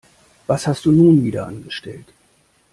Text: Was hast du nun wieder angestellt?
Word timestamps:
Was 0.47 0.65
hast 0.65 0.85
du 0.85 0.91
nun 0.91 1.23
wieder 1.23 1.45
angestellt? 1.45 2.07